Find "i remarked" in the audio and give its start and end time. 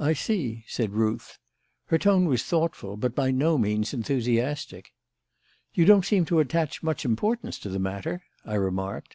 8.44-9.14